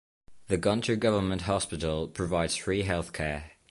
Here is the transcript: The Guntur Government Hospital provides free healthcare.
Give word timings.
The 0.47 0.57
Guntur 0.57 0.97
Government 0.99 1.43
Hospital 1.43 2.07
provides 2.07 2.55
free 2.55 2.85
healthcare. 2.85 3.51